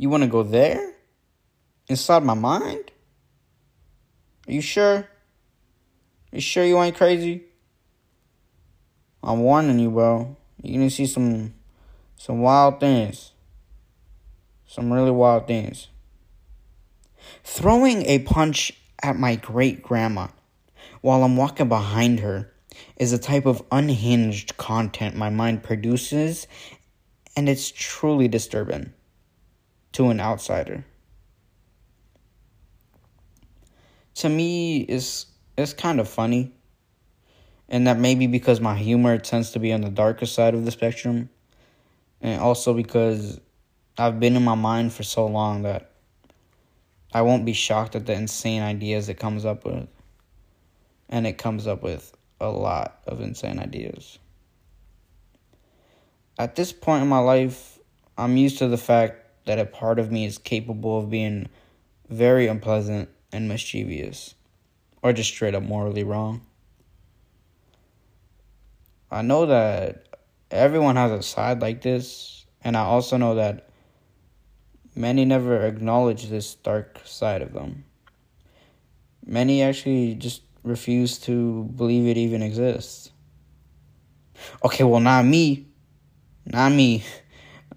You 0.00 0.08
want 0.08 0.22
to 0.22 0.30
go 0.30 0.42
there? 0.42 0.94
Inside 1.86 2.22
my 2.22 2.32
mind? 2.32 2.90
Are 4.48 4.52
you 4.52 4.62
sure? 4.62 5.06
You 6.32 6.40
sure 6.40 6.64
you 6.64 6.80
ain't 6.80 6.96
crazy? 6.96 7.42
I'm 9.22 9.40
warning 9.40 9.78
you, 9.78 9.90
bro. 9.90 10.38
You're 10.62 10.78
gonna 10.78 10.88
see 10.88 11.04
some 11.04 11.52
some 12.16 12.40
wild 12.40 12.80
things. 12.80 13.32
Some 14.66 14.90
really 14.90 15.10
wild 15.10 15.46
things. 15.46 15.88
Throwing 17.44 18.06
a 18.06 18.20
punch 18.20 18.72
at 19.02 19.18
my 19.18 19.34
great 19.34 19.82
grandma 19.82 20.28
while 21.02 21.22
I'm 21.22 21.36
walking 21.36 21.68
behind 21.68 22.20
her 22.20 22.50
is 22.96 23.12
a 23.12 23.18
type 23.18 23.44
of 23.44 23.62
unhinged 23.70 24.56
content 24.56 25.14
my 25.14 25.28
mind 25.28 25.62
produces, 25.62 26.46
and 27.36 27.50
it's 27.50 27.70
truly 27.70 28.28
disturbing 28.28 28.94
to 29.92 30.10
an 30.10 30.20
outsider. 30.20 30.84
To 34.16 34.28
me, 34.28 34.80
it's, 34.80 35.26
it's 35.56 35.72
kind 35.72 36.00
of 36.00 36.08
funny, 36.08 36.52
and 37.68 37.86
that 37.86 37.98
maybe 37.98 38.26
because 38.26 38.60
my 38.60 38.76
humor 38.76 39.18
tends 39.18 39.50
to 39.52 39.58
be 39.58 39.72
on 39.72 39.80
the 39.80 39.90
darker 39.90 40.26
side 40.26 40.54
of 40.54 40.64
the 40.64 40.70
spectrum, 40.70 41.30
and 42.20 42.40
also 42.40 42.74
because 42.74 43.40
I've 43.96 44.20
been 44.20 44.36
in 44.36 44.44
my 44.44 44.54
mind 44.54 44.92
for 44.92 45.02
so 45.02 45.26
long 45.26 45.62
that 45.62 45.90
I 47.12 47.22
won't 47.22 47.44
be 47.44 47.52
shocked 47.52 47.96
at 47.96 48.06
the 48.06 48.12
insane 48.12 48.62
ideas 48.62 49.08
it 49.08 49.18
comes 49.18 49.44
up 49.44 49.64
with. 49.64 49.88
And 51.08 51.26
it 51.26 51.38
comes 51.38 51.66
up 51.66 51.82
with 51.82 52.16
a 52.40 52.48
lot 52.48 53.00
of 53.06 53.20
insane 53.20 53.58
ideas. 53.58 54.18
At 56.38 56.54
this 56.54 56.72
point 56.72 57.02
in 57.02 57.08
my 57.08 57.18
life, 57.18 57.78
I'm 58.16 58.36
used 58.36 58.58
to 58.58 58.68
the 58.68 58.78
fact 58.78 59.16
that 59.46 59.58
a 59.58 59.64
part 59.64 59.98
of 59.98 60.10
me 60.10 60.24
is 60.24 60.38
capable 60.38 60.98
of 60.98 61.10
being 61.10 61.48
very 62.08 62.46
unpleasant 62.46 63.08
and 63.32 63.48
mischievous, 63.48 64.34
or 65.02 65.12
just 65.12 65.30
straight 65.30 65.54
up 65.54 65.62
morally 65.62 66.04
wrong. 66.04 66.42
I 69.10 69.22
know 69.22 69.46
that 69.46 70.06
everyone 70.50 70.96
has 70.96 71.12
a 71.12 71.22
side 71.22 71.60
like 71.60 71.82
this, 71.82 72.46
and 72.62 72.76
I 72.76 72.82
also 72.82 73.16
know 73.16 73.34
that 73.36 73.70
many 74.94 75.24
never 75.24 75.64
acknowledge 75.66 76.28
this 76.28 76.54
dark 76.54 77.00
side 77.04 77.42
of 77.42 77.52
them. 77.52 77.84
Many 79.26 79.62
actually 79.62 80.14
just 80.14 80.42
refuse 80.62 81.18
to 81.20 81.64
believe 81.64 82.06
it 82.06 82.18
even 82.18 82.42
exists. 82.42 83.12
Okay, 84.64 84.84
well, 84.84 85.00
not 85.00 85.24
me. 85.24 85.66
Not 86.46 86.72
me. 86.72 87.04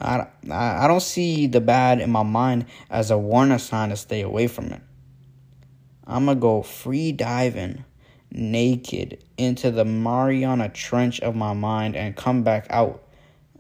I, 0.04 0.28
I, 0.52 0.88
don't 0.88 1.02
see 1.02 1.48
the 1.48 1.62
bad 1.62 2.02
in 2.02 2.12
my 2.12 2.23
mind 2.23 2.66
as 2.90 3.09
a 3.09 3.18
warning 3.18 3.58
sign 3.58 3.90
to 3.90 3.96
stay 3.96 4.22
away 4.22 4.48
from 4.48 4.66
it. 4.66 4.82
I'm 6.06 6.26
gonna 6.26 6.40
go 6.40 6.62
free 6.62 7.14
diving 7.14 7.86
naked 8.30 9.24
into 9.38 9.72
the 9.72 9.86
Mariana 9.86 10.68
Trench 10.70 11.20
of 11.22 11.36
my 11.36 11.54
mind 11.54 11.96
and 11.96 12.16
come 12.16 12.44
back 12.44 12.68
out 12.70 13.04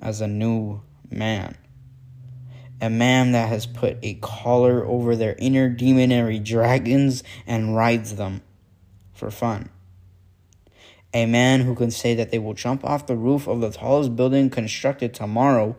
as 0.01 0.19
a 0.19 0.27
new 0.27 0.81
man. 1.09 1.57
A 2.81 2.89
man 2.89 3.31
that 3.31 3.47
has 3.47 3.65
put 3.65 3.97
a 4.03 4.15
collar 4.15 4.85
over 4.85 5.15
their 5.15 5.35
inner 5.39 5.69
demonary 5.69 6.39
dragons 6.39 7.23
and 7.47 7.75
rides 7.75 8.15
them 8.15 8.41
for 9.13 9.31
fun. 9.31 9.69
A 11.13 11.25
man 11.25 11.61
who 11.61 11.75
can 11.75 11.91
say 11.91 12.15
that 12.15 12.31
they 12.31 12.39
will 12.39 12.55
jump 12.55 12.83
off 12.83 13.05
the 13.05 13.15
roof 13.15 13.47
of 13.47 13.61
the 13.61 13.69
tallest 13.69 14.15
building 14.15 14.49
constructed 14.49 15.13
tomorrow 15.13 15.77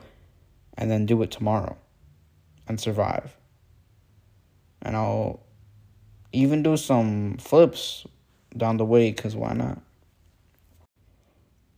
and 0.77 0.91
then 0.91 1.07
do 1.07 1.23
it 1.23 1.31
tomorrow 1.31 1.77
and 2.69 2.81
survive. 2.81 3.37
And 4.83 4.97
I'll 4.97 5.41
even 6.33 6.63
do 6.63 6.77
some 6.77 7.37
flips 7.39 8.07
down 8.57 8.77
the 8.77 8.85
way 8.85 9.11
because 9.11 9.35
why 9.37 9.53
not? 9.53 9.81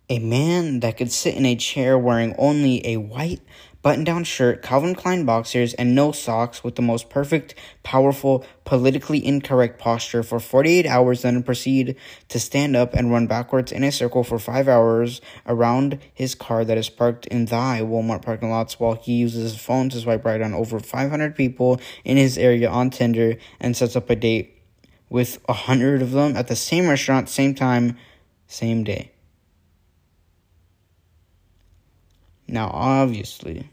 A 0.09 0.19
man 0.19 0.81
that 0.81 0.97
could 0.97 1.11
sit 1.11 1.35
in 1.35 1.45
a 1.45 1.57
chair 1.57 1.99
wearing 1.99 2.35
only 2.39 2.87
a 2.87 2.97
white 2.97 3.41
button 3.87 4.03
down 4.03 4.25
shirt, 4.25 4.63
Calvin 4.63 4.97
Klein 4.97 5.25
boxers, 5.25 5.73
and 5.75 5.95
no 5.95 6.11
socks 6.11 6.65
with 6.65 6.75
the 6.75 6.83
most 6.83 7.09
perfect, 7.09 7.55
powerful, 7.85 8.45
politically 8.65 9.25
incorrect 9.25 9.79
posture 9.79 10.25
for 10.25 10.41
48 10.41 10.87
hours, 10.87 11.23
then 11.23 11.41
proceed 11.41 11.95
to 12.29 12.41
stand 12.41 12.75
up 12.75 12.95
and 12.95 13.13
run 13.13 13.29
backwards 13.29 13.71
in 13.71 13.85
a 13.85 13.93
circle 13.93 14.25
for 14.25 14.41
5 14.41 14.67
hours 14.67 15.21
around 15.47 16.01
his 16.13 16.35
car 16.35 16.65
that 16.65 16.77
is 16.77 16.89
parked 16.89 17.27
in 17.27 17.45
thy 17.45 17.81
Walmart 17.81 18.23
parking 18.23 18.51
lots 18.51 18.81
while 18.81 18.97
he 18.97 19.13
uses 19.13 19.53
his 19.53 19.61
phone 19.63 19.89
to 19.91 20.01
swipe 20.01 20.25
right 20.25 20.43
on 20.43 20.53
over 20.53 20.81
500 20.81 21.37
people 21.37 21.81
in 22.05 22.17
his 22.17 22.37
area 22.37 22.69
on 22.69 22.91
Tinder 22.91 23.37
and 23.61 23.77
sets 23.77 23.95
up 23.95 24.11
a 24.11 24.17
date 24.17 24.61
with 25.09 25.39
a 25.49 25.53
hundred 25.53 26.03
of 26.03 26.11
them 26.11 26.37
at 26.37 26.49
the 26.49 26.57
same 26.57 26.89
restaurant, 26.89 27.29
same 27.29 27.55
time, 27.55 27.97
same 28.49 28.83
day. 28.83 29.13
Now, 32.49 32.69
obviously, 32.73 33.71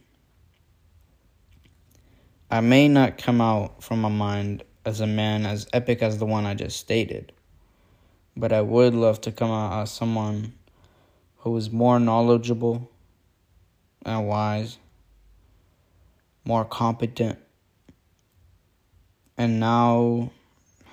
I 2.53 2.59
may 2.59 2.88
not 2.88 3.18
come 3.18 3.41
out 3.41 3.81
from 3.81 4.02
my 4.02 4.09
mind 4.09 4.64
as 4.86 5.02
a 5.02 5.08
man 5.08 5.47
as 5.47 5.66
epic 5.74 6.03
as 6.03 6.19
the 6.19 6.28
one 6.28 6.46
I 6.46 6.53
just 6.53 6.78
stated, 6.78 7.34
but 8.38 8.53
I 8.53 8.62
would 8.62 8.94
love 8.94 9.19
to 9.22 9.31
come 9.31 9.50
out 9.50 9.81
as 9.81 9.90
someone 9.90 10.53
who 11.38 11.58
is 11.58 11.72
more 11.72 12.00
knowledgeable 12.00 12.91
and 14.06 14.28
wise, 14.28 14.78
more 16.46 16.64
competent, 16.64 17.40
and 19.35 19.59
now 19.59 20.30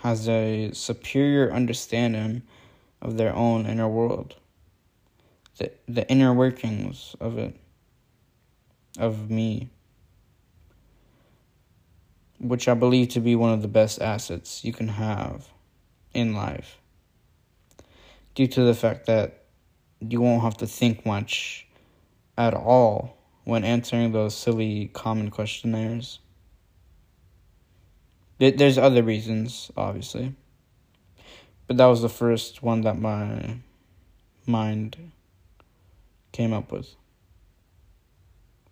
has 0.00 0.30
a 0.30 0.70
superior 0.72 1.52
understanding 1.52 2.40
of 3.02 3.18
their 3.18 3.36
own 3.36 3.66
inner 3.66 3.86
world, 3.86 4.34
the, 5.58 5.70
the 5.86 6.10
inner 6.10 6.32
workings 6.32 7.14
of 7.20 7.36
it, 7.36 7.54
of 8.98 9.28
me 9.28 9.68
which 12.40 12.68
I 12.68 12.74
believe 12.74 13.08
to 13.10 13.20
be 13.20 13.36
one 13.36 13.52
of 13.52 13.62
the 13.62 13.68
best 13.68 14.00
assets 14.00 14.64
you 14.64 14.72
can 14.72 14.88
have 14.88 15.48
in 16.14 16.34
life. 16.34 16.78
Due 18.34 18.46
to 18.46 18.62
the 18.62 18.74
fact 18.74 19.06
that 19.06 19.44
you 20.00 20.20
won't 20.20 20.42
have 20.42 20.56
to 20.56 20.66
think 20.66 21.04
much 21.04 21.66
at 22.38 22.54
all 22.54 23.18
when 23.44 23.64
answering 23.64 24.12
those 24.12 24.34
silly 24.34 24.90
common 24.94 25.30
questionnaires. 25.30 26.20
There's 28.38 28.78
other 28.78 29.02
reasons, 29.02 29.70
obviously. 29.76 30.34
But 31.66 31.76
that 31.76 31.86
was 31.86 32.00
the 32.00 32.08
first 32.08 32.62
one 32.62 32.80
that 32.82 32.98
my 32.98 33.58
mind 34.46 35.12
came 36.32 36.54
up 36.54 36.72
with. 36.72 36.94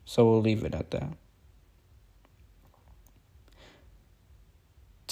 So 0.06 0.24
we'll 0.24 0.40
leave 0.40 0.64
it 0.64 0.74
at 0.74 0.90
that. 0.92 1.12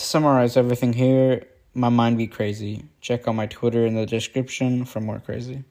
Summarize 0.06 0.56
everything 0.56 0.92
here, 0.92 1.46
my 1.74 1.88
mind 1.88 2.18
be 2.18 2.26
crazy. 2.26 2.84
Check 3.00 3.28
out 3.28 3.34
my 3.34 3.46
Twitter 3.46 3.84
in 3.84 3.94
the 3.94 4.06
description 4.06 4.84
for 4.84 5.00
more 5.00 5.20
crazy. 5.20 5.64